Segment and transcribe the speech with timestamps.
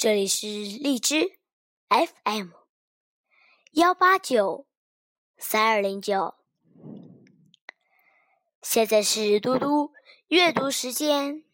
[0.00, 1.38] 这里是荔枝
[1.90, 2.52] FM
[3.72, 4.66] 幺八九
[5.36, 6.36] 三二零九，
[8.62, 9.92] 现在是嘟嘟
[10.28, 11.44] 阅读时间。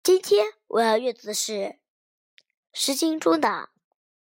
[0.00, 1.52] 今天我要阅读的是
[2.72, 3.48] 《诗经》中的《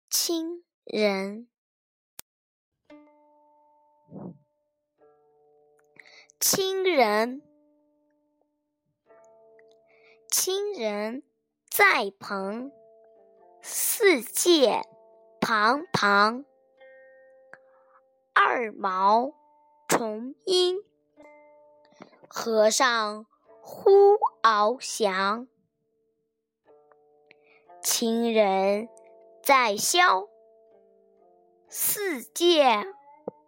[0.08, 1.48] 亲人》。
[6.38, 7.42] 亲人，
[10.30, 11.22] 亲人
[11.70, 12.70] 在旁，
[13.62, 14.82] 四界
[15.40, 16.44] 旁旁。
[18.34, 19.32] 二毛
[19.88, 20.84] 重音，
[22.28, 23.24] 河上
[23.62, 25.48] 呼翱翔。
[27.82, 28.90] 亲人
[29.42, 30.28] 在萧，
[31.70, 32.84] 四界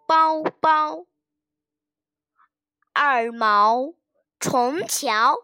[0.07, 1.05] 包包。
[2.95, 3.93] 二毛
[4.39, 5.37] 重桥，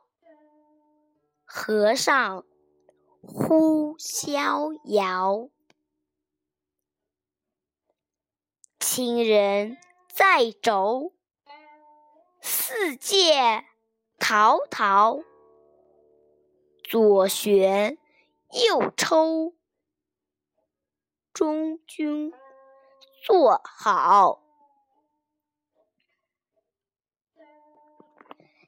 [1.46, 2.44] 和尚
[3.22, 5.48] 呼逍遥。
[8.78, 11.14] 亲人在轴，
[12.40, 13.64] 四界
[14.18, 15.20] 陶陶。
[16.82, 17.98] 左旋
[18.52, 19.54] 右抽，
[21.32, 22.32] 中军
[23.24, 24.40] 坐好。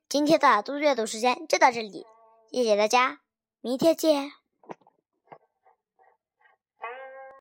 [0.08, 2.06] 今天的读阅读时间就到这里，
[2.50, 3.20] 谢谢大家，
[3.60, 4.32] 明天见。